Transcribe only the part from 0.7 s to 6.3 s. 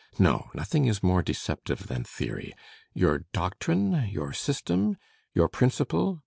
is more deceptive than theory. Your doctrine? your system? your principle?